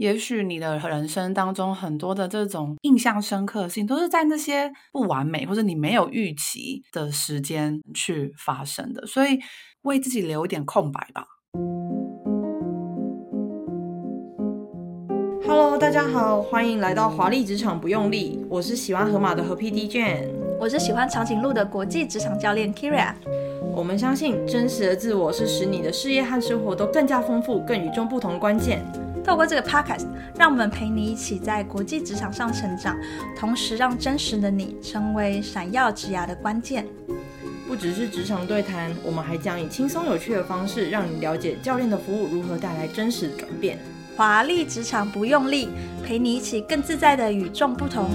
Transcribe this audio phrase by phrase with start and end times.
[0.00, 9.38] 也许你的人生当中很多的这种印象深刻性，都是在那些不完美或者你没有预期的时间去发生的，所以
[9.82, 11.26] 为自己留一点空白吧。
[15.46, 23.12] Hello，大家好，欢迎来到华丽职场不用力，我是喜欢河马的河 PD Jane，我是喜欢长颈鹿的国际职场教练 Kyria。
[23.74, 28.82] 我们相信真实的自我是使你的事业和生活都更加丰富、更与众不同的关键。
[29.24, 30.06] 透过这个 podcast，
[30.36, 32.96] 让我们陪你一起在国际职场上成长，
[33.38, 36.86] 同时让真实的你成为闪耀职涯的关键。
[37.68, 43.78] 不只是职场对谈，我们还将以轻松有趣的方式，让你了解教练的服务如何带来真实的转变。
[44.16, 45.68] 华丽职场不用力，
[46.04, 48.10] 陪你一起更自在的与众不同。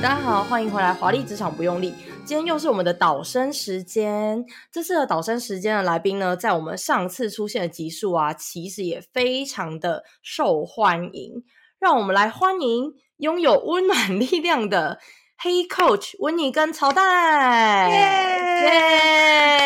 [0.00, 1.92] 大家好，欢迎回来，华丽职场不用力。
[2.26, 4.44] 今天又是我们的导生时间。
[4.72, 11.44] 这次的导生时间的来宾呢，在我们上次出现的集数啊，其实也非常的受欢迎。
[11.78, 14.98] 让我们来欢迎拥有温暖力量的。
[15.38, 19.60] 黑，Coach 温妮跟曹代，耶！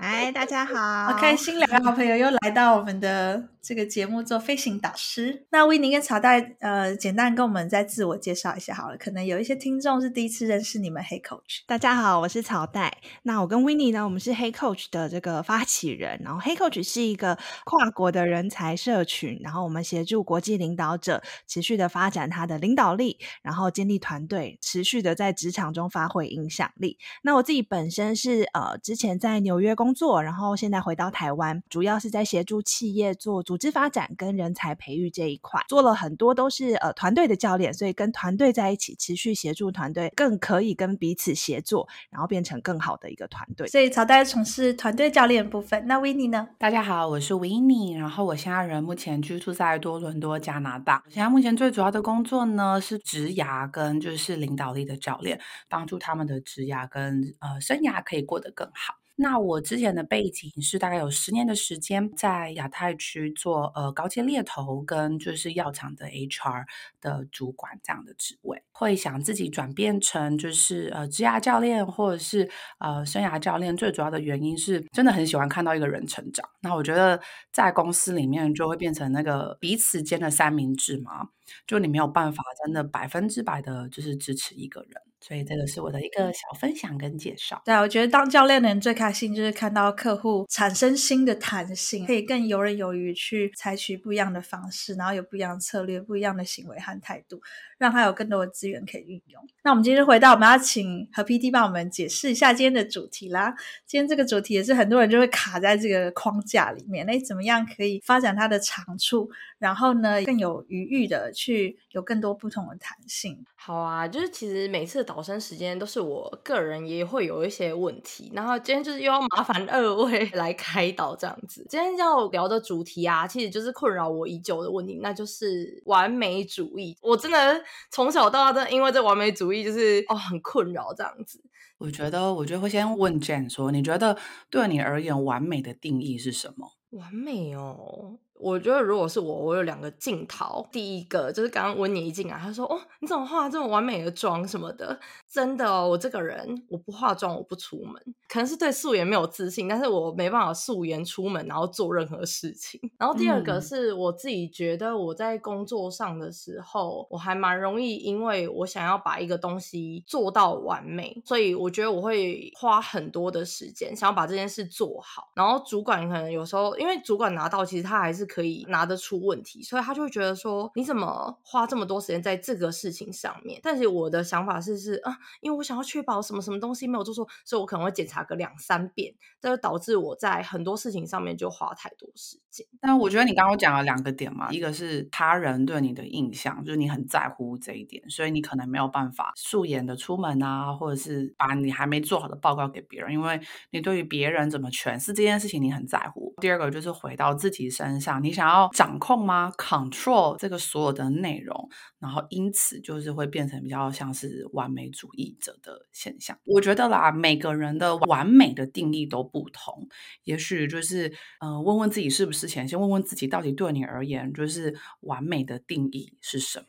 [0.00, 5.44] 嗨，大家好，好开心，两个好朋友又来到我们的这个节目做飞行导师。
[5.50, 8.96] 那维尼跟曹代，呃，简单跟我们再自我介绍一下好了。
[8.96, 11.62] 可能有一些听众是第一次认识你们，黑，Coach。
[11.66, 12.98] 大家好，我是曹代。
[13.22, 16.20] 那我跟维尼呢，我们是黑，Coach 的这个发起人。
[16.24, 24.58] 然后黑，Coach 是一个跨国的人才社群，然后我们协助国际领导者持续的发展他的领导力，然后建立团队。
[24.60, 26.98] 持续的在职场中发挥影响力。
[27.22, 43.66] 那我自己本身是呃，之前在纽约工作，然后现在回到台湾，主要是在协助企业做组织发展跟人才培育这一块，做了很多都是呃团队的教练，所以跟团队在一起，持续协助团队，更可以跟彼此协作，然后变成更好的一个团队。
[43.68, 45.86] 所以曹代从事团队教练部分。
[45.86, 46.46] 那 Winnie 呢？
[46.58, 51.02] 大家好，我是 Winnie，然后我现在人目前居住在多伦多加拿大。
[51.06, 58.96] 我现在目前最主要的工作呢是职涯跟就是领导力的教练，帮助他们的职涯跟呃生涯可以过得更好。
[59.20, 66.64] 那我之前的背景是大概有十年的时间在亚太区做呃高阶猎头跟就是药厂的 HR
[67.00, 72.48] 的主管这样的职位，会想自己转变成就是呃职涯教练或者是
[72.78, 76.48] 呃生涯教练，最主要的原因是真的很喜欢看到一个人成长。
[76.60, 77.20] 那我觉得
[77.52, 81.30] 在公司里面就会变成那个彼此间的三明治嘛，
[81.66, 85.07] 就你没有办法真的百分之百的就是支持一个人。
[85.20, 87.60] 所以这个是我的一个小分享跟介绍。
[87.64, 97.40] 对，我觉得当教练的人最开心就是看到客户产生新的弹性，可以更游刃有余去采取不一样的方式，然后有不一样的策略、不一样的行为和态度，
[97.78, 99.42] 让他有更多的资源可以运用。
[99.62, 103.54] 那我们今天回到，我们要请河 PD 帮我们解释一下今天的主题啦。
[103.86, 113.44] 今天这个主题也是很多人就会卡在这个框架里面，那怎么样可以发展它的长处，然后呢更有余裕的去有更多不同的弹性？
[113.54, 121.66] 好啊，就是其实每次导生时间都是我个人也会有一些问题，然后今天就是又要麻烦二位来开导这样子。
[121.68, 126.96] 今天要聊的主题啊，其实就是困扰我已久的问题，那就是完美主义。
[127.02, 131.42] 我真的从小到大，真的因为这完美主义就是哦很困扰这样子。
[131.78, 134.16] 我觉得，我觉得会先问 Jane 说，你觉得
[134.50, 136.72] 对你而言完美的定义是什么？
[136.90, 138.18] 完美哦。
[138.40, 140.64] 我觉得如果是我，我有两个镜头。
[140.70, 147.94] 第一个就是刚刚温妮一进来，他说：“哦，你怎么化这么完美的妆什么的？”真的哦，我这个人我不化妆我不出门，
[148.28, 152.80] 可能是对素颜没有自信，但是我没办法素颜出门，然后做任何事情。
[152.96, 165.32] 然后第二个是我自己觉得我在工作上的时候，我还蛮容易，因为我想要把一个东西做到完美，所以我觉得我会花很多的时间想要把这件事做好。
[165.34, 168.28] 然后主管可能有时候，因为主管拿到，其实他还是。
[168.28, 173.58] 可以拿得出问题，所以他就会觉得说，你怎么花这么多时间在这个事情上面？
[173.62, 182.66] 但是我的想法是是啊，因为我想要确保什么什么东西没有做错，所以我可能会检查个两三遍，这就导致我在很多事情上面就花太多时间。
[182.80, 196.34] 但我觉得你刚刚讲了两个点嘛，一个是他人对你的印象，就是你很在乎这一点，所以你可能没有办法素颜的出门啊，或者是把你还没做好的报告给别人，因为你对于别人怎么诠释这件事情你很在乎。
[196.40, 201.68] 第二个就是回到自己身上，你想要掌控吗？Control 这个所有的内容，
[201.98, 206.38] 然后因此就是会变成比较像是完美主义者的现象。
[206.44, 209.88] 我觉得啦，每个人的完美的定义都不同，
[210.24, 216.66] 也许就是呃，问问自己是不是前，先问问自己到底对你而言，就是完美的定义是什么。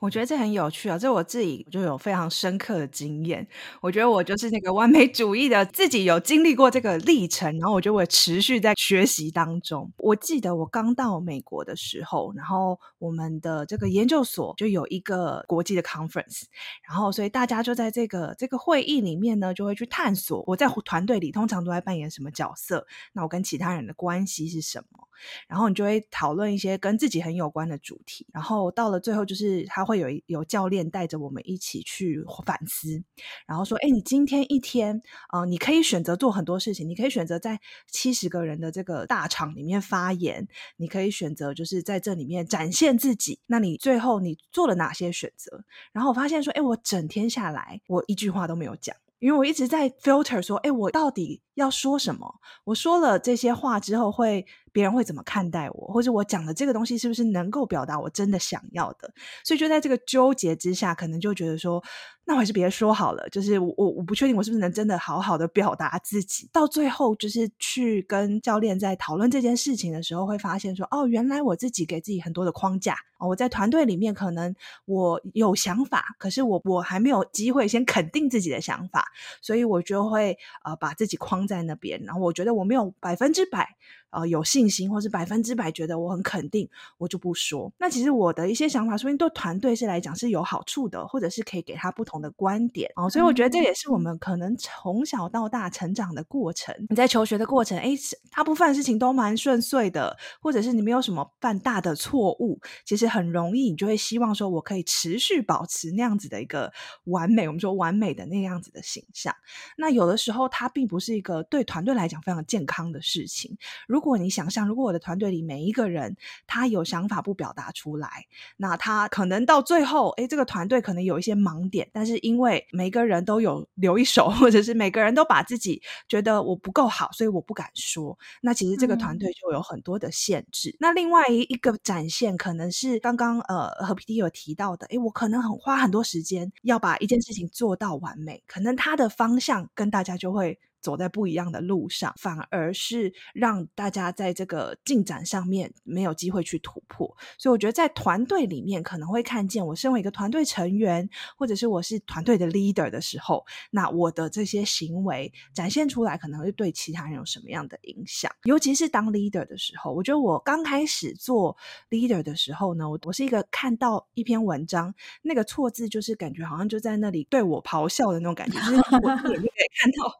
[0.00, 3.46] 我觉得这很有趣啊，这我自己就有非常深刻的经验。
[3.82, 9.92] 我觉得我就是那个完美主义的，自己有经历过这个历程，然后我觉得我持续在学习当中。
[9.98, 16.44] 我记得我刚到美国的时候，然后我们的这个研究所就有一个国际的 conference，
[16.88, 25.08] 然后所以大家就在这个这个会议里面呢，就会去探索我在团队里通常都在扮演什么角色，那我跟其他人的关系是什么。
[25.46, 33.02] 然后你就会讨论一些跟自己很有关的主题，然后到了最后，就是他会有有教练带着我们一起去反思，
[33.44, 35.02] 然后说：“哎，你今天一天，
[35.32, 37.58] 呃，你可以选择做很多事情，你可以选择在
[37.90, 40.46] 七十个人的这个大场里面发言，
[40.76, 43.40] 你可以选择就是在这里面展现自己。
[43.46, 52.40] 那你最后你做了哪些选择？”然后我发现说：“哎，我整天下来，我一句话都没有讲，因为我一直在 filter 说：哎，我到底要说什么？
[52.64, 59.12] 我说了这些话之后会。”别人会怎么看待我，或者我讲的这个东西是不是能够表达我真的想要的？
[59.44, 61.82] 所以就在这个纠结之下，可能就觉得说，
[62.24, 63.28] 那我还是别说好了。
[63.30, 66.48] 就是我我我不确定我是不是能真的好好的表达自己。
[66.52, 72.94] 到最后，就是去跟教练在讨论这件事情的时候，会发现说，哦，原来我自己给自己很多的框架。
[73.18, 74.54] 哦，我在团队里面可能
[74.86, 79.04] 我有想法，可是我我还没有机会先肯定自己的想法，
[79.42, 82.00] 所以我就会呃把自己框在那边。
[82.04, 83.76] 然后我觉得我没有百分之百。
[84.10, 86.68] 呃，有信心，或是百分之百觉得我很肯定，
[86.98, 87.72] 我就不说。
[87.78, 93.08] 那其实我的一些想法，说不定对团队是来讲是有好处的，或者是可以给他不同的观点哦。
[93.08, 96.74] 所以我觉得这也是我们可能从小到大成长的过程。
[96.88, 97.90] 你在求学的过程，哎，
[98.30, 106.72] 大部分事情都蛮顺遂的，或者是你没有什么犯大的错误，其实很容易，你就会希望说我可以持续保持那样子的一个
[107.04, 109.34] 完美，我们说完美的那样子的形象。
[109.76, 113.56] 那有的时候，它并不是一个对团队来讲非常健康的事情。
[113.86, 116.16] 如如果你想象，如果我的团队里每一个人
[116.46, 118.08] 他有想法不表达出来，
[118.56, 130.70] 那他可能到最后，诶，这个团队可能有一些盲点，但是因为每个人都有留一手，或者是每个人都把自己觉得我不够好，所以我不敢说，那其实这个团队就有很多的限制。
[130.70, 140.58] 嗯、那另外一个展现，可能是刚刚呃和 PD 有提到的，诶，我可能很花很多时间要把一件事情做到完美，可能他的方向跟大家就会。
[140.80, 147.16] 走在不一样的路上，反而是让大家在这个进展上面没有机会去突破。
[147.38, 158.30] 所以我觉得在团队里面可能会看见，我身为一个团队成员，或者是我是团队的 leader 的时候，那我的这些行为展现出来，可能会对其他人有什么样的影响？
[158.44, 161.56] 尤其是当 leader 的时候，我觉得我刚开始做
[161.90, 170.12] leader 的时候呢，我我是一个看到一篇文章，那个错字就是感觉好像就在那里对我咆哮的那种感觉，就是我眼睛可以看到。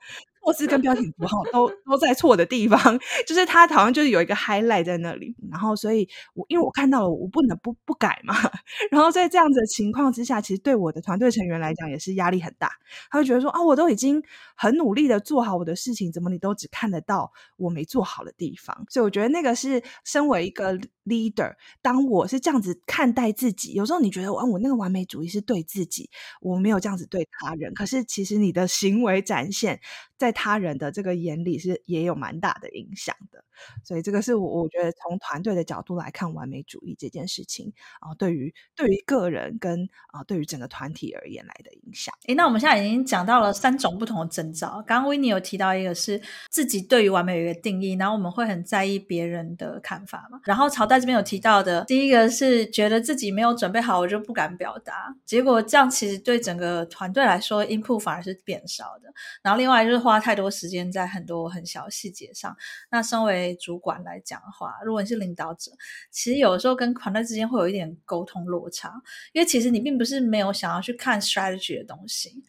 [0.42, 2.78] 错字跟标点符号都都在错的地方，
[3.26, 8.34] 就是它好像就是有一个 highlight 在那里，然后所以我因为我看到了，我不能不不改嘛。
[8.90, 12.70] 然后在这样子的情况之下，其实对我的团队成员来讲也是压力很大。
[13.10, 14.22] 他会觉得说啊，我都已经
[14.56, 18.86] 很努力的做好我的事情，怎么你都只看得到我没做好的地方？
[18.88, 26.08] 所以我觉得那个是身为一个 leader，当我是这样子看待自己，有时候你觉得我我那个完美主义是对自己，
[26.40, 29.80] 我没有这样子对他人，可是其实你的行为展现
[30.20, 30.30] 在。
[30.40, 33.44] 他人的这个眼里是也有蛮大的影响的，
[33.84, 42.14] 所以这个是我我觉得从团队的角度来看完美主义这件事情啊，对于对于个人跟啊对于整个团体而言来的影响。
[42.26, 44.82] 诶，那我们现在已经讲到了三种不同的征兆。
[44.86, 50.40] 刚刚 Winnie 有提到一个是自己对于完美有一个定义，然后我们会很在意别人的看法嘛。
[50.44, 59.12] 然后朝代这边有提到的，第一个是觉得自己没有准备好，我就不敢表达，结果这样其实对整个团队来说，input 反而是变少的。
[59.42, 62.56] 然后另外就是花太多时间在很多很小细节上。
[62.90, 65.70] 那身为主管来讲的话，如果你是领导者，
[66.10, 68.92] 其实有的时候跟团队之间会有一点沟通落差，
[69.32, 72.42] 因为其实你并不是没有想要去看 strategy 的东西，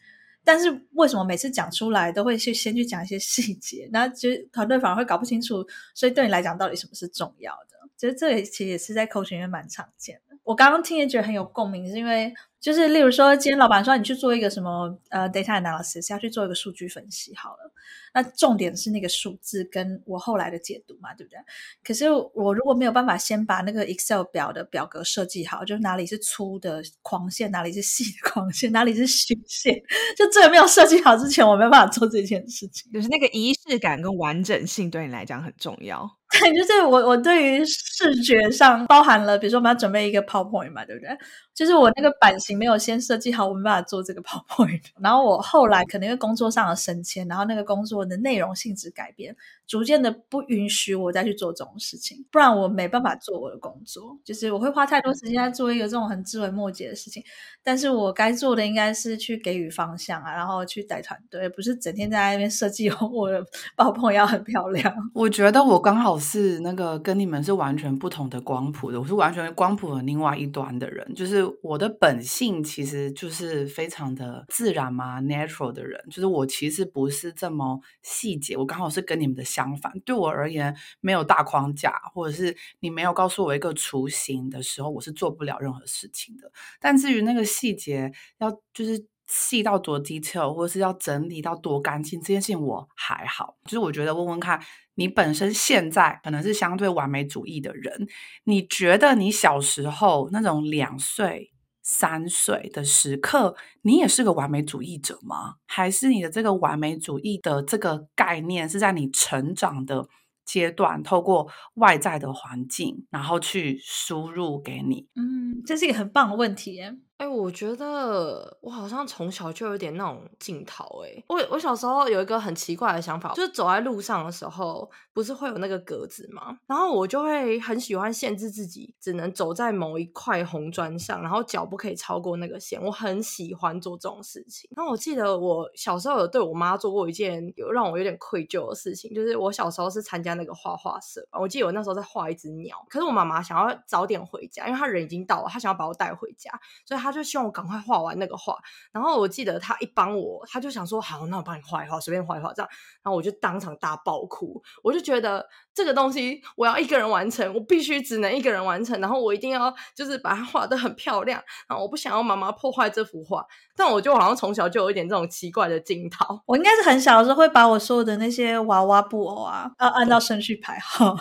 [0.44, 5.64] 但是为什么每次讲出来都会去先去讲一些细节，那其实团队反而会搞不清楚，
[5.94, 7.76] 所以对你来讲到底什么是重要的？
[7.96, 10.36] 其实这也其实也是在 coaching 里面蛮常见的。
[10.42, 12.34] 我刚刚听也觉得很有共鸣，是因为。
[12.62, 17.72] 就是例如说，今天老板说你去做一个什么呃 data analysis，要去做一个数据分析好了。
[18.14, 21.38] 那重点是那个数字跟我后来的解读嘛，对不对？
[21.82, 29.74] 可是我如果没有办法先把那个 Excel 表的表格设计好，就是哪里是粗的框线，哪里是细的框线，哪里是虚线，
[30.16, 32.92] 就这个没有设计好之前，我没有办法做这件事情。
[32.92, 36.08] 就是那个仪式感跟完整性对你来讲很重要。
[36.40, 41.10] 对，就是我我对于视觉上包含了，比如说我们要准备一个 PowerPoint 嘛，对不对？
[41.54, 44.82] 就是我那个版型没有先设计好，我没办法做这个 PowerPoint。
[45.00, 54.18] 然后我后来可能因为工作上的升迁，然后那个工作的内容性质改变，逐渐的不允许我再去做这种事情，不然我没办法做我的工作。
[54.24, 57.22] 就是我会花太多时间在做一个这种很枝微末节的事情，
[57.62, 63.44] 但是我该做的应该是去给予方向啊，然后去带团队，不是整天在那边设计 我的
[63.76, 64.92] PowerPoint 要很漂亮。
[65.14, 71.42] 我觉得我刚好是那个跟你们是完全不同的光谱的，我是完全光谱的另外一端的人，就是。
[71.60, 79.92] 我的本性其实就是非常的自然嘛，natural 的人，就是我其实不是这么细节，我刚好是跟你们的相反。
[80.04, 86.50] 对我而言，没有大框架，或者是你没有告诉我一个雏形的时候，我是做不了任何事情的。
[86.80, 93.56] 但至于那个细节，要就是细到多 detail，或者是要整理到多干净，这件事情我还好。
[93.64, 94.60] 就是我觉得问问看。
[94.94, 98.06] 你本身现在可能是相对完美主义的人，
[98.44, 101.50] 你觉得你小时候那种两岁、
[101.92, 105.56] 三岁的时刻，你也是个完美主义者吗？
[105.66, 110.08] 还是你的这个完美主义的这个概念是在你成长的
[110.46, 115.06] 阶段，透过外在的环境，然后去输入给你？
[115.16, 116.80] 嗯，这是一个很棒的问题。
[117.22, 121.04] 哎，我觉得我好像从小就有点那种镜头。
[121.04, 126.58] 哎，我我小时候有一个很奇怪的想法，就是走在路上的时候，不是会有那个格子吗？
[126.66, 132.82] 然后我就会很喜欢限制自己，只能走在某一块红砖上，然后脚不可以超过那个线。
[132.82, 134.68] 我很喜欢做这种事情。
[134.76, 146.50] 然后我记得我小时候有对我妈做过一件有让我有点愧疚的事情，就是我小时候是参加那个画画社，我记得我那时候在画一只鸟，可是我妈妈想要早点回家，因为她人已经到了，她想要把我带回家，
[146.84, 147.11] 所以她。
[147.12, 148.56] 就希望我赶快画完那个画，
[148.90, 152.68] 然后我记得他一帮我，他就想说好，那我帮你画一画，随便画一画这样，
[153.02, 163.44] 然后我就当场大爆哭，我就觉得这个东西我要一个人完成，我必须只能一个人完成，然后我一定要就是把它画得很漂亮，然后我不想要妈妈破坏这幅画，
[163.76, 171.16] 但我就好像从小就有一点这种奇怪的镜头，我应该是很小的时候会把我所有的那些娃娃布偶啊，要 按照顺序排好，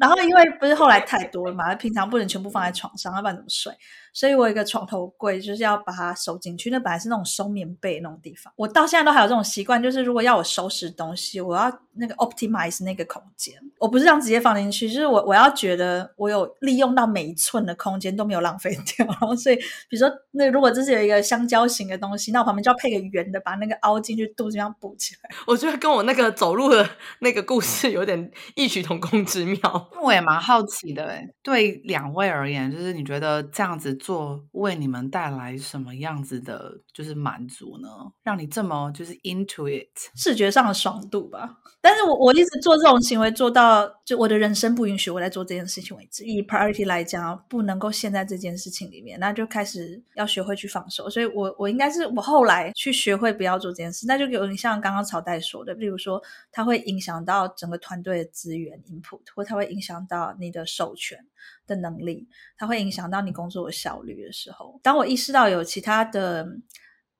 [0.00, 3.72] 然后因为不是后来太多了嘛，平常不能全部放在床上，要不然怎么睡？
[4.12, 6.70] 所以我有一个床头柜，就是要把它收进去。
[6.70, 13.54] 那本来是那种收棉被那种地方，我到现在都还有这种习惯，就是如果要我收拾东西，我要那个 optimize 那个空间。
[13.78, 19.06] 我不是这样直接放进去，就是我我要觉得我有利用到每一寸的空间都没有浪费掉。
[19.06, 25.30] 然后所以，比如说那如果这是有一个香蕉型的东西，那我旁边就要配个圆的，把那个凹进去肚子这样补起来。
[25.46, 26.88] 我觉得跟我那个走路的
[27.20, 29.90] 那个故事有点异曲同工之妙。
[30.02, 33.94] 我也蛮好奇的，哎，对两位而言，就是你觉得这样子。
[33.94, 37.88] 做为你们带来什么样子的，就是满足呢？
[38.22, 41.58] 让你这么就是 into it，视觉上的爽度吧。
[41.84, 46.24] 但是我我一直做这种行为做到，就我的人生不允许我在做这件事情为止。
[46.24, 51.10] 以 priority 来讲，不能够陷在这件事情里面，那就开始要学会去放手。
[51.10, 54.06] 所以我，我我应该是我后来去学会不要做这件事。
[54.06, 61.18] 那就有点像刚刚曹代说的，比如说它会影响到整个团队的资源 input，或它会影响到你的授权。
[61.66, 62.26] 的能力，
[62.56, 64.78] 它会影响到你工作的效率的时候。
[64.82, 66.46] 当我意识到有其他的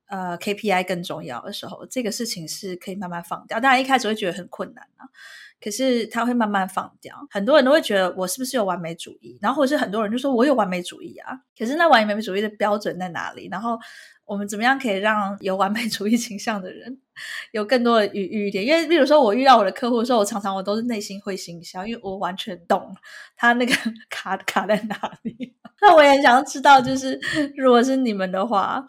[0.06, 3.60] 呃 KPI 更重要的时候，这个事情是可以慢慢放掉。
[3.60, 5.06] 当然一开始会觉得很困难啊，
[5.60, 7.14] 可是他会慢慢放掉。
[7.30, 13.48] 很多人都会觉得我是不是有完美主义，然后或者是很多人就说我有完美主义啊，可是那完美主义的标准在哪里？
[13.50, 13.78] 然后。
[14.26, 16.98] 我们怎么样可以让有完美主义倾向的人
[17.52, 18.64] 有更多的余裕一点？
[18.64, 22.96] 因为，比如说我遇到我的客户的时候，我常常我都是内心会心一笑，因为我完全懂
[23.36, 23.74] 他那个
[24.08, 25.54] 卡卡在哪里。
[25.82, 27.20] 那我也想要知道，就是
[27.54, 28.88] 如果是你们的话，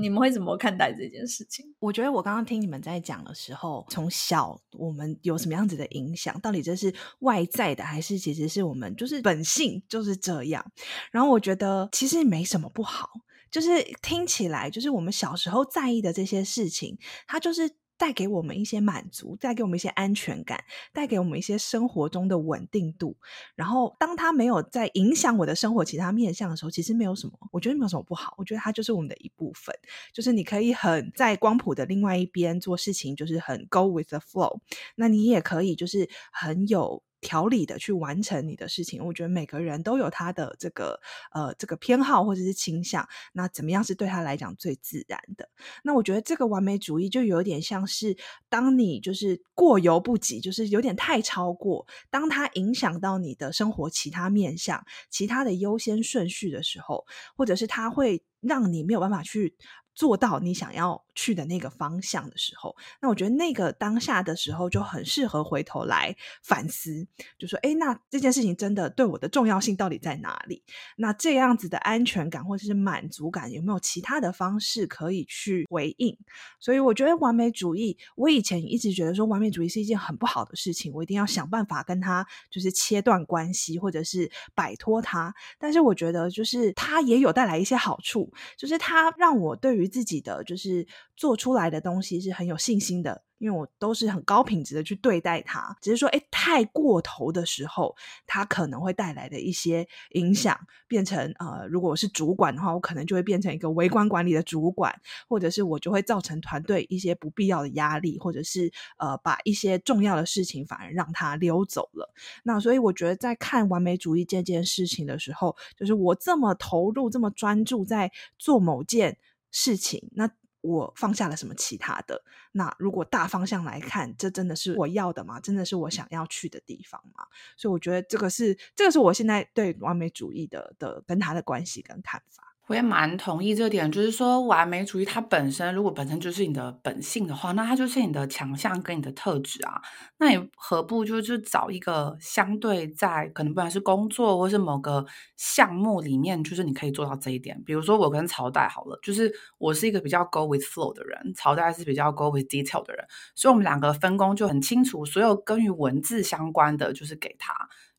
[0.00, 1.66] 你们会怎么看待这件事情？
[1.78, 6.40] 我觉得我刚刚听你们在讲的时候，从小我们有什么样子的影响？
[6.40, 10.64] 到底这是外在的，还是其实是我们就是本性就是这样？
[11.10, 13.08] 然后我觉得其实没什么不好。
[13.50, 13.68] 就是
[14.00, 17.70] 听起来，就是我们小时候在意的这些事情，它就是
[18.02, 23.16] 带给我们一些满足，带给我们一些安全感，带给我们一些生活中的稳定度。
[23.54, 28.34] 然后，当它没有在影响我的生活其他面向的时候，其实没有什么，我觉得没有什么不好。
[28.38, 29.72] 我觉得它就是我们的一部分，
[30.12, 34.58] 就是你可以很在光谱的另外一边做事情，就是很 go with the flow。
[34.96, 37.04] 那你也可以就是很有。
[37.22, 39.02] 条理的去完成你的事情。
[39.02, 41.00] 我觉得每个人都有他的这个
[41.32, 45.48] 呃这个偏好或者是倾向，那怎么样是对他来讲最自然的？
[45.82, 48.14] 那我觉得这个完美主义就有点像是，
[48.50, 59.56] 当你就是过犹不及，就是有点太超过，当它影响到你的生活其他面向、其他的优先顺序的时候，或者是它会让你没有办法去。
[59.94, 67.06] 做到你想要去的那个方向的时候，那我觉得那个当下的时候就很适合回头来反思，
[67.38, 70.62] 就说：诶，那这件事情真的对我的重要性到底在哪里？
[70.96, 76.16] 那这样子的安全感或者是满足感有没有其他的方式可以去回应？
[76.60, 85.34] 所以我觉得完美主义，我以前一直觉得说完美主义是一件很不好的事情，我一定要想办法跟他就是切断关系，或者是摆脱他。
[85.58, 90.86] 但是我觉得就是它也有带来一些好处，就是它让我对于自己的就是
[91.22, 93.22] 做出来的东西是很有信心的。
[93.38, 97.92] 因为我都是很高品质的去对待它，只是说，哎，太过头的时候，
[98.24, 104.94] 它可能会带来的一些影响，变成呃，如果我是主管的话，我可能就会变成一个微观管理的主管，
[105.28, 112.14] 或者是我就会造成团队一些不必要的压力，或者是呃，把一些重要的事情反而让它溜走了。
[112.44, 119.18] 那所以我觉得，在看完美主义这件事情的时候，就是我这么投入、这么专注在做某件
[119.50, 120.30] 事情，那。
[120.62, 122.24] 我放下了什么其他的？
[122.52, 125.38] 那如果大方向来看，这真的是我要的吗？
[125.38, 127.26] 真的是我想要去的地方吗？
[127.56, 132.51] 所以我觉得这个是，这个是我现在对完美主义的的跟他的关系跟看法。
[132.72, 139.78] 我也蛮同意这点，就是说完美主义它本身如果本身就是你的本性的话，那它就是你的强项跟你的特质啊。
[140.16, 145.04] 那你何不就是找一个相对在可能不管是工作或是某个
[145.36, 147.62] 项目里面，就是你可以做到这一点。
[147.66, 157.52] 比如说我跟朝代好了，就是我是一个比较 go with flow 的人，朝代是比较 go with detail 的人，所以我们两个分工就很清楚，所有跟于文字相关的就是给他。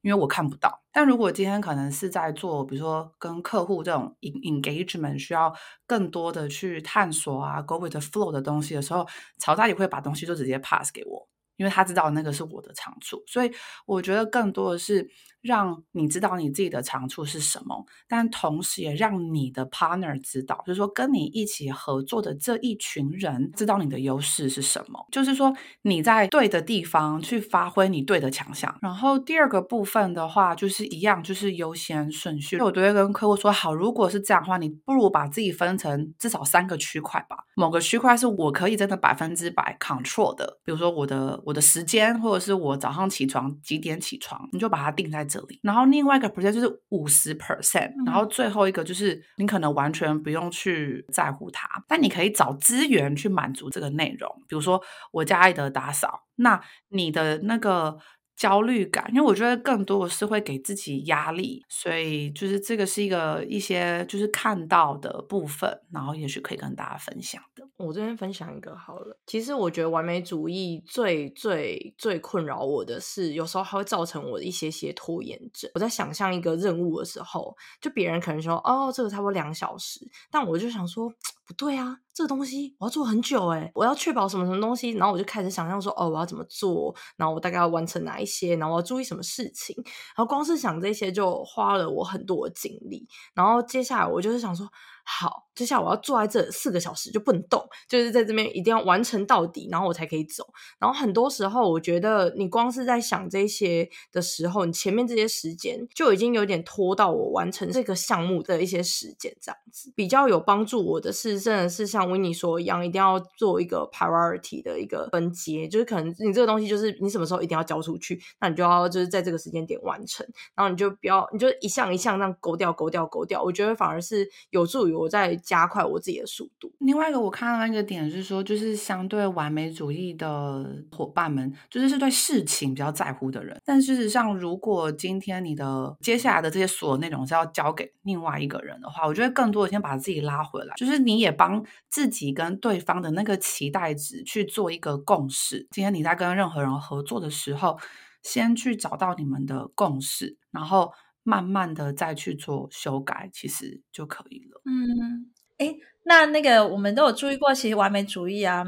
[0.04, 5.52] 因为我看不到，但如果今天可能是在做，比如说跟客户这种 engagement 需要
[5.88, 9.08] 更多的去探索啊，go with the flow 的东西的时候，
[9.40, 13.52] 曹大也会把东西就直接 pass 给我，因为他知道那个是我的长处，所以
[13.88, 15.10] 我觉得更多的是。
[15.44, 28.74] 让你知道你自己的长处是什么，但同时也让你的 partner 知道，就是说跟你一起合作的这一群人知道你的优势是什么，就是说你在对的地方去发挥你对的强项。
[28.82, 32.58] 然后第二个部分的话，就是一样，就是优先顺序。
[32.60, 37.36] 我都会跟客户说，好，如果是这样的话，你不如把自己分成至少三个区块吧。
[37.56, 45.28] 某个区块是我可以真的百分之百 control 的，比如说我的我的时间，或者是我早上起床几点起床，你就把它定在。
[45.34, 57.98] 这里，然后另外一个 percent 就是五十 percent，然后最后一个就是你可能完全不用去在乎它，但你可以找资源去满足这个内容，比如说我家爱的打扫，那你的那个。
[58.36, 67.68] 焦虑感，因为我觉得更多的是会给自己压力，所以就是这个是一个一些就是看到的部分，然后也许可以跟大家分享的。
[67.78, 75.70] 我这边分享一个好了，其实我觉得完美主义最最最困扰我的是，有时候还会造成我的一些些拖延症。
[75.76, 80.00] 我在想象一个任务的时候，就别人可能说哦，这个差不多两小时，
[80.32, 81.12] 但我就想说。
[81.46, 94.68] 不对啊，这个东西我要做很久诶，我要确保什么什么东西，然后我就开始想象说，哦，我要怎么做，然后我大概要完成哪一些，然后我要注意什么事情，然后光是想这些就花了我很多的精力，然后接下来我就是想说。
[95.06, 100.48] 好，接下来我要坐在这四个小时就不能动，就是在这边一定要完成到底，然后我才可以走。
[100.80, 124.93] 然后很多时候，我觉得你光是在想这些的时候，你前面这些时间就已经有点拖到我完成这个项目的一些时间，这样子比较有帮助我的是，真的是像 Winnie 说一样，一定要做一个 priority 的一个分阶，就是可能你这个东西就是你什么时候一定要交出去，那你就要就是在这个时间点完成，然后你就不要，你就一项一项这样勾掉、勾掉、勾掉，我觉得反而是有助于。
[124.94, 126.72] 我在加快我自己的速度。
[126.80, 133.60] 另外一个我看到一个点是说，就是相对完美主义的伙伴们，就是是对事情比较在乎的人。
[133.66, 145.68] 但事实上，如果今天你的接下来的这些所有内容是要交给另外一个人的话，我觉得更多的先把自己拉回来，就是你也帮自己跟对方的那个期待值去做一个共识。
[145.72, 147.78] 今天你在跟任何人合作的时候，
[148.22, 150.92] 先去找到你们的共识，然后。
[151.24, 154.62] 慢慢的再去做修改，其实就可以了。
[154.66, 158.64] 嗯，诶，那那个我们都有注意过，其实完美主义啊，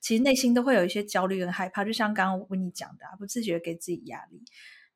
[0.00, 4.42] 其实内心都会有一些焦虑跟害怕，就像刚刚我跟你讲的啊，不自觉给自己压力。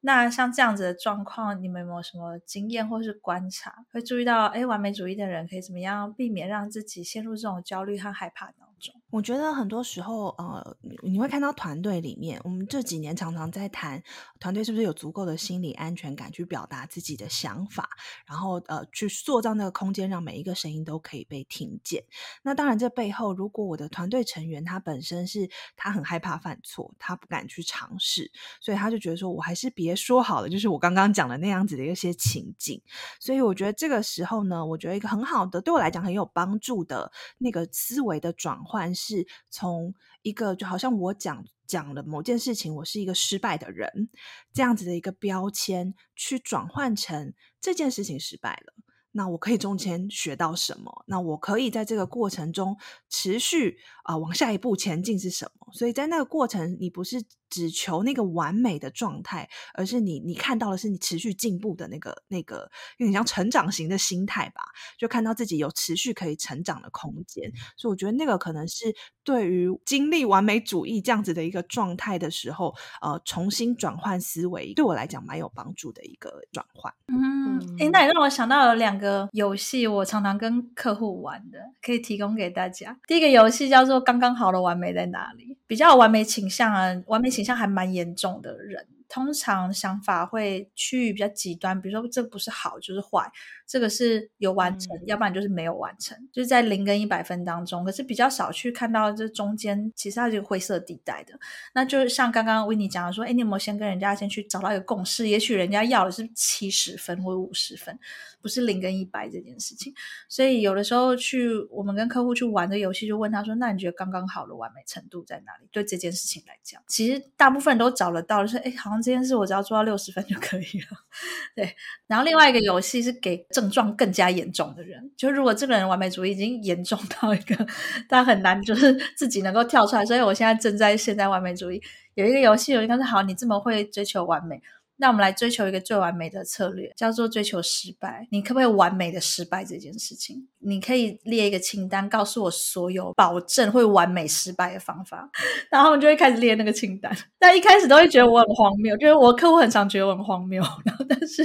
[0.01, 9.01] 那像这样子的状况，你们有没有什么经验或是观察，会注意到，诶，完美主义的人可以怎么样避免让自己陷入这种焦虑和害怕当中？
[9.15, 14.03] 我觉得很多时候，呃，你会看到团队里面，我们这几年常常在谈
[14.41, 17.89] 团队是不是有足够的心理安全感去表达自己的想法，
[18.27, 22.03] 然后呃，去塑造那个空间，让每一个声音都可以被听见。
[22.43, 32.83] 那当然，这背后如果我的团队成员他本身是他很害怕犯错，他不敢去尝试，所以他就觉得说我还是别说好了，就是我刚刚讲的那样子的一些情景。
[33.21, 39.04] 所以我觉得这个时候呢，我觉得一个很好的，对我来讲很有帮助的那个思维的转换是。
[39.05, 44.09] 是从一个就好像我讲讲了某件事情，我是一个失败的人，
[44.53, 48.73] 这样子的一个标签，去转换成这件事情失败了。
[49.17, 51.05] 那我可以中间学到什么？
[51.07, 52.77] 那我可以在这个过程中
[53.09, 55.73] 持续啊、呃、往下一步前进是什么？
[55.73, 57.23] 所以在那个过程，你不是
[57.55, 64.65] 只求那个完美的状态，而是你你看到的是你持续进步的那个那个有点像成长型的心态吧，
[64.99, 67.49] 就看到自己有持续可以成长的空间。
[67.77, 76.93] 所以我觉得那个可能是对于经历完美主义这样子的一个状态的时候，呃，重新转换思维，对我来讲蛮有帮助的一个转换。
[77.07, 82.99] 嗯，诶，那也让我想到有两个游戏，我常常跟客户玩的，可以提供给大家。
[83.07, 88.87] 第一个游戏叫做“刚刚好的完美在哪里”，比较完美倾向啊，完美倾像还蛮严重的人。
[89.15, 93.31] 通常想法会趋于比较极端，比如说这不是好就是坏，
[93.65, 97.85] 这个是有完成，嗯、要不然就是没有完成，就是在零跟一百分当中。
[97.85, 101.39] 可是比较少去看到这中间，其实它是个灰色地带的。
[101.75, 105.29] 那就是像刚刚 Winnie 讲的说，哎，你有没有先跟人家先去找到一个共识？
[105.29, 107.97] 也许人家要的是七十分或五十分，
[108.43, 109.95] 不是零跟一百这件事情。
[110.29, 119.04] 所以有的时候去我们跟客户去玩的游戏，就问他说：“那你觉得刚刚好的完美程度在哪里？”对这件事情来讲，其实大部分人都找得到，就是哎，好像。
[119.05, 120.99] 这件事我只要做到六十分就可以了，
[121.55, 121.77] 对。
[122.07, 127.67] 然后另外一个游戏是给症状更加严重的人，就如果这个人完美主义已经严重到一个
[128.09, 131.83] 他很难就是自己能够跳出来，所以我现在正在现在完美主义。
[132.15, 134.63] 有一个游戏，有一个是好，你这么会追求完美。
[134.97, 138.29] 那我们来追求一个最完美的策略，叫做追求失败。
[138.31, 140.47] 你可不可以完美的失败这件事情？
[140.61, 145.29] 你可以列一个清单，告诉我所有保证会完美失败的方法，
[145.69, 147.13] 然后我们就会开始列那个清单。
[147.39, 151.45] 但一开始都会觉得我很荒谬，就是我客户很常觉得我很荒谬， 然后但是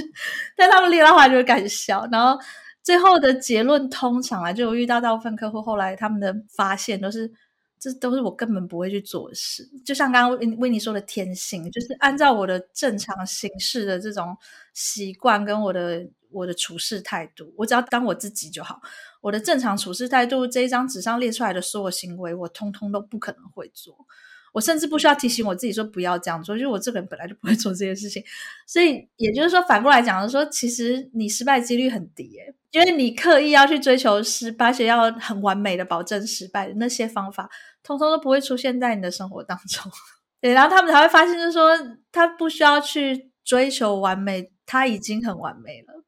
[0.56, 2.40] 但他们列的话就会开始笑，然后
[2.82, 7.32] 最后的结论通常啊，就我遇到大部分客户后来他们的发现都是。
[7.80, 14.36] 这都是我根本不会去做的事，就像刚刚维维尼说的天性，就是按照我的正常形式的这种
[14.74, 18.82] 习惯跟我的我的处事态度，我只要当我自己就好。
[19.22, 24.06] 我的正常处事态度，这一张纸上列出来的所有行为，我通通都不可能会做。
[24.52, 28.22] 我甚至不需要提醒我自己说不要这样做，就是我这个人本来就不会做这些事情。
[28.66, 37.48] 所以也就是说，反过来讲，说其实你失败几率很低耶，因为你刻意要去追求失败，而且要很完美的保证失败的那些方法，
[37.82, 39.90] 通通都不会出现在你的生活当中。
[40.40, 41.70] 对，然后他们才会发现，就是说
[42.10, 46.02] 他不需要去追求完美，他已经很完美了。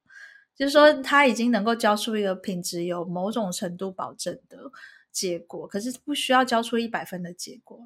[0.54, 4.58] 就是说他已经能够交出一个品质有某种程度保证的
[5.10, 7.80] 结果，可是不需要交出一百分的结果。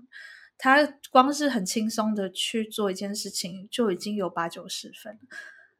[0.59, 5.19] 他光是很轻松的去做一件事情，就已经有八九十分。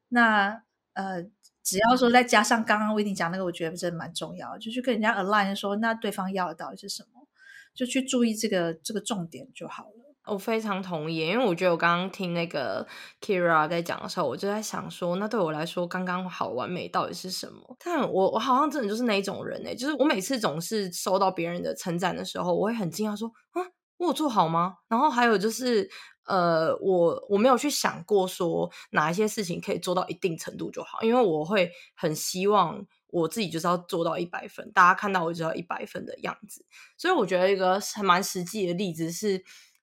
[0.09, 0.63] 那
[0.93, 1.23] 呃，
[1.63, 7.27] 只要说再加上刚刚维尼讲那个，我觉得真的蛮重要，就去跟人家 align 说，那对方要的到底是什么，
[7.75, 10.15] 就去注意这个这个重点就好了。
[10.27, 12.85] 我非常同意，因为我觉得我刚刚听那个
[13.21, 17.77] Kira 在讲的时候，我就在想说，那对我来说刚刚好完美到底是什么？
[17.79, 23.76] 但我我好像真的就是那一种人哎、就是我每次总是收到别人的称赞的时候，我会很惊讶说啊。
[23.99, 24.77] 我有做好吗？
[24.89, 25.89] 然后还有就是，
[26.27, 36.65] 呃，我我没有去想过说哪一些事情可以做到一定程度就好，因为我会很希望我自己就是要做到一百分，大家看到我就要一百分的样子。
[36.99, 39.43] 所以我觉得一个蛮实际的例子是，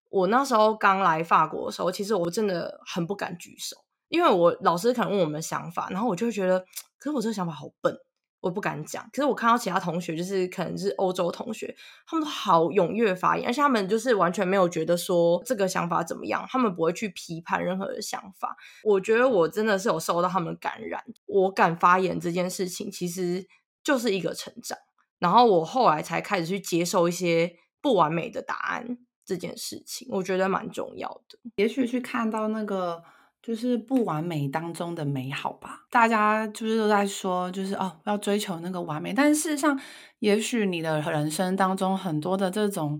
[0.10, 3.78] 我那时候刚来法国的时候，其实我真的很不敢举手，
[4.10, 6.60] 因为我老师可能问我们的想法，然后我就会觉得，
[6.99, 7.97] 可是我这个想法好笨。
[8.43, 11.73] 我不敢讲，可是我看到其他同学，就是可能是欧洲同学，
[12.06, 18.58] 他们都好踊跃发言，而且他们就是完全没有觉得说这个想法怎么样，他们不会去批判任何的想法。
[18.84, 23.47] 我觉得我真的是有受到他们感染，我敢发言这件事情其实
[23.82, 24.77] 就是一个成长。
[25.19, 31.39] 然后我后来才开始去接受一些不完美的答案这件事情，我觉得蛮重要的。
[31.56, 33.01] 也许去看到那个。
[33.43, 39.13] 就是不完美当中的美好吧，大家就是都在说，就是哦，要追求那个完美。
[39.13, 39.77] 但事实上，
[40.19, 42.99] 也许你的人生当中很多的这种，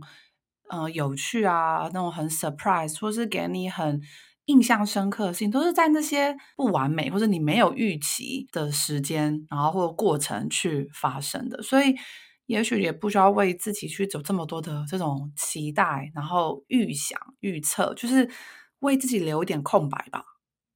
[0.70, 4.02] 呃，有趣啊，那种很 surprise，或是给你很
[4.46, 11.62] 印象深刻的事情，都是在那些不完美或者你没有预期的时间，然后或过程去发生的。
[11.64, 11.96] 所以。
[12.46, 18.30] 也许也不需要为自己去走这么多的这种期待，然后预想、预测，就是
[18.80, 20.22] 为自己留一点空白吧。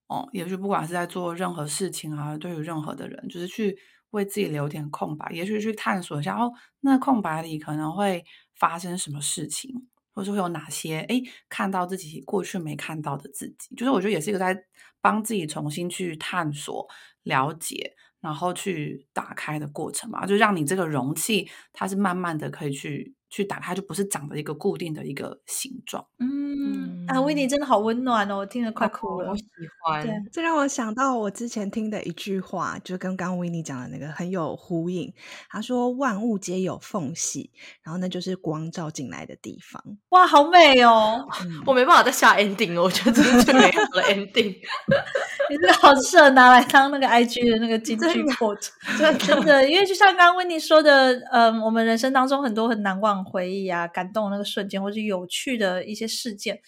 [0.08, 3.78] 哦，也许不管是在做任何事情啊，对于任何的人，就是去
[4.12, 8.24] 为自己留点空白，也许去探索一下，哦，那空白里可能会
[8.56, 14.58] 发生什么事情，或是会有哪些哎，看到自己过去没看到的自己，就是我觉得也是一个在
[15.02, 16.88] 帮自己重新去探索、
[17.24, 17.96] 了解。
[18.20, 26.06] 然后去打开的过程嘛，就让你这个容器，它是慢慢的可以去去打它，就不是长的一个固定的一个形状。
[26.20, 29.30] 嗯，啊，Winnie 真的好温暖哦，我听了快哭了。
[29.32, 29.44] 我喜
[29.84, 35.14] 欢，对，这让我想到我之前听的一句话，就跟刚刚 Winnie 讲的那个很有呼应。
[35.50, 37.52] 他说：“万物皆有缝隙，
[37.84, 41.28] 然后那就是光照进来的地方。”哇，好美哦！
[41.44, 44.56] 嗯、我没办法再下 ending 了，我觉得这是最美好的 ending。
[45.50, 56.62] 你这个好适合拿来当那个 IG 的那个金句 quote， 真的，因为就像刚刚 Winnie 说的，嗯，我们人生当中很多很难忘回忆啊，感动的那个瞬间，或是有趣的一些事件，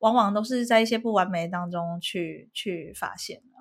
[0.00, 3.56] 往往都是在一些不完美当中去去发现的。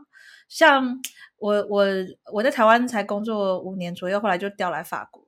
[0.48, 1.02] 像
[1.38, 1.86] 我我
[2.32, 5.26] 我在台湾才工作五年左右，后来就调来法国。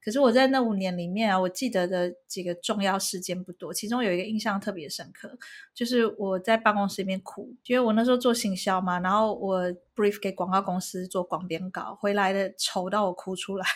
[0.00, 5.36] 可是我在那五年里面啊，我记得的几个重要事件不多，其中有一个印象特别深刻，
[5.74, 13.66] 就是我在办公室里面哭，因为我那时候做行销嘛，然后我 brief 给广告公司做广编稿，回来的丑到我哭出来。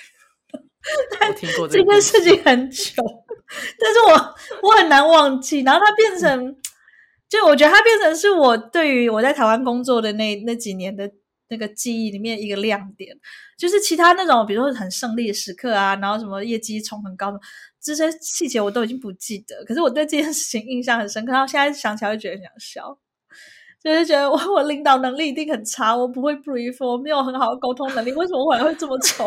[1.28, 3.02] 我听过这这件事情很久，
[3.78, 5.60] 但是我我很难忘记。
[5.60, 6.56] 然后它变成，嗯、
[7.28, 11.10] 就我觉得它变成是我对于我在台湾工作的那那几年的。
[11.48, 13.14] 那个记忆里面一个亮点，
[13.58, 17.38] 就是其他那种，比如说很胜利的时刻啊，然后什么业绩冲很高的
[17.78, 22.98] 这些细节我都已经不记得，可是我对这件事情印象很深刻，然后现在想起来就觉得很想笑。
[23.82, 29.24] 就是觉得我 我领导能力一定很差，我不会 brief，我没有很好的沟通能力，为什么我还会这么丑？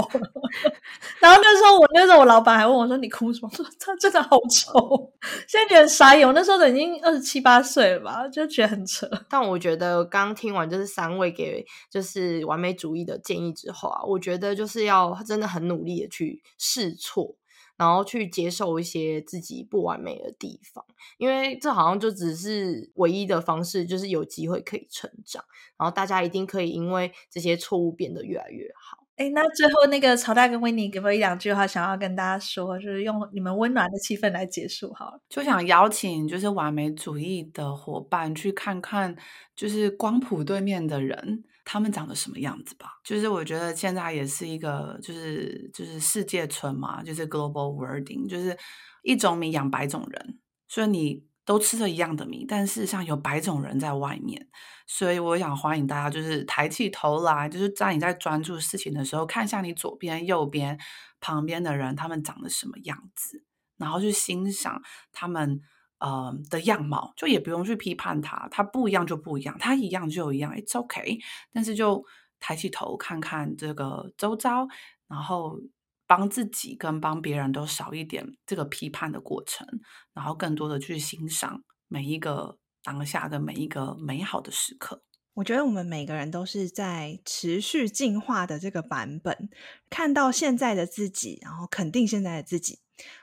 [1.19, 5.11] 然后那时候我那时候我老板还问我说：“你哭什么？” 说他真的好丑。
[5.47, 9.09] 现在觉得傻眼，我那时候都已经二十七八岁了吧，就觉得很扯。
[9.29, 17.35] 但我觉得刚听完就是三位给就是完美主义的建议之后啊，我觉得就是要真的很努力的去试错。
[17.77, 20.85] 然后去接受一些自己不完美的地方，
[21.17, 25.43] 因为这好像就只是唯一的方式，就是有机会可以成长。
[25.77, 29.03] 然后大家一定可以因为这些错误变得越来越好。
[29.17, 35.21] 哎，那最后那个曹大跟 Winnie 给我一两句话想要跟大家说，就是用你们温暖的气氛来结束好了。
[35.29, 39.15] 就想邀请就是完美主义的伙伴去看看，
[39.55, 41.45] 就是光谱对面的人。
[41.65, 42.91] 他们长得什么样子吧？
[43.03, 48.55] 就是我觉得现在也是一个，就是就是世界村嘛，就是 global wording，就是
[49.01, 54.47] 一种米养百种人，所以你都吃着一样的米，但事实上有百种人在外面。
[54.85, 60.79] 所以我想欢迎大家，就是抬起头来，就是在你在专注事情的时候，看一下你左边、右边、
[61.19, 63.43] 旁边的人，他们长得什么样子，
[63.77, 65.59] 然后去欣赏他们。
[65.99, 71.17] 呃的样貌，就也不用去批判他，他不一样就不一样，他一样就一样，it's okay。
[71.53, 72.03] 但是就
[72.39, 74.67] 抬起头看看这个周遭，
[75.07, 75.59] 然后
[76.05, 79.65] 帮自己跟帮别人都少一点这个批判的过程，
[80.13, 85.01] 然后更多的去欣赏每一个当下的每一个美好的时刻。
[85.33, 89.49] 我觉得我们每个人都是在持续进化的这个版本，
[89.89, 92.79] 看到现在的自己，然后肯定现在的自己。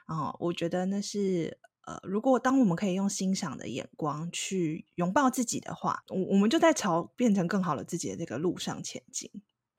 [0.06, 1.58] 哦，我觉得那是。
[1.84, 9.30] 呃，如果当我们可以用欣赏的眼光去拥抱自己的话，我我们就在朝变成更好的自己的这个路上前进。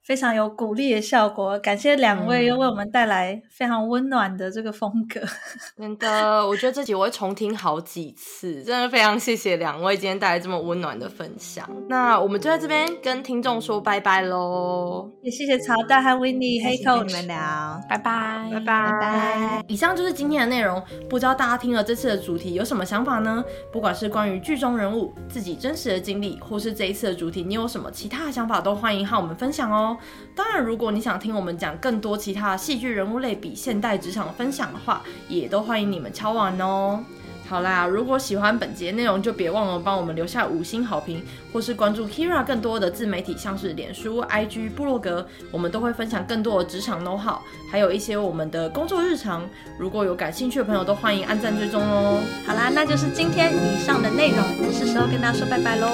[0.03, 5.21] 非常有鼓励的效果，感谢两位又为我们带来非常温暖的这个风格。
[5.77, 11.69] 真的，我觉得这集我会重听好几次，真的非常谢谢两位今天带来这么温暖的分享。
[11.87, 19.63] 那我们就在这边跟听众说拜拜喽，也谢谢曹大和 Winnie，黑 Coach 你们聊，拜拜，拜拜，拜拜。
[19.69, 23.41] 以上就是今天的内容，不知道大家听了这次的主题有什么想法呢？
[23.71, 29.92] 不管是关于剧中人物、自己真实的经历，或是这一次的主题，你有什么其他的想法，都欢迎和我们分享哦。
[30.35, 37.03] 当然，如果你想听我们讲更多其他的戏剧人物类比现代职场分享的话，也都欢迎你们敲碗哦。
[37.45, 47.37] 好啦，如果喜欢本节内容，就别忘了帮我们留下五星好评，或是关注 Keira 更多的自媒体，像是脸书、IG、部落格，我们都会分享更多的职场 know how，
[47.69, 49.47] 还有一些我们的工作日常。
[49.77, 52.21] 如果有感兴趣的朋友，都欢迎按赞追踪哦。
[52.47, 55.87] 好啦，那就是今天以上的内容，是时候跟大家说拜拜喽，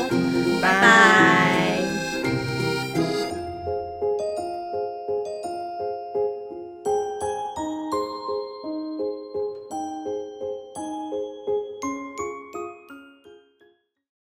[0.62, 1.79] 拜拜。